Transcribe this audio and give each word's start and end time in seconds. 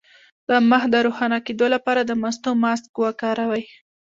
د 0.47 0.49
مخ 0.69 0.83
د 0.93 0.95
روښانه 1.05 1.37
کیدو 1.47 1.65
لپاره 1.75 2.01
د 2.03 2.11
مستو 2.21 2.51
ماسک 2.63 2.91
وکاروئ 3.05 3.63